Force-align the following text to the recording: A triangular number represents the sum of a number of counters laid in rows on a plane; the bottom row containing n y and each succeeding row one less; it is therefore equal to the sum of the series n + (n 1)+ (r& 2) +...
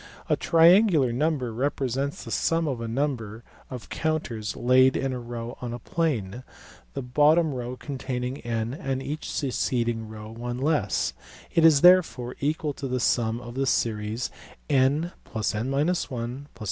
A 0.29 0.35
triangular 0.35 1.13
number 1.13 1.53
represents 1.53 2.23
the 2.23 2.31
sum 2.31 2.67
of 2.67 2.81
a 2.81 2.87
number 2.87 3.43
of 3.69 3.89
counters 3.89 4.55
laid 4.55 4.97
in 4.97 5.13
rows 5.27 5.55
on 5.61 5.73
a 5.75 5.77
plane; 5.77 6.41
the 6.95 7.03
bottom 7.03 7.53
row 7.53 7.77
containing 7.77 8.39
n 8.39 8.71
y 8.71 8.77
and 8.83 9.03
each 9.03 9.29
succeeding 9.29 10.07
row 10.09 10.31
one 10.31 10.57
less; 10.57 11.13
it 11.53 11.63
is 11.63 11.81
therefore 11.81 12.35
equal 12.39 12.73
to 12.73 12.87
the 12.87 12.99
sum 12.99 13.39
of 13.39 13.53
the 13.53 13.67
series 13.67 14.31
n 14.67 14.93
+ 15.21 15.33
(n 15.33 15.33
1)+ 15.35 16.11
(r& 16.15 16.19
2) 16.19 16.45
+... 16.53 16.59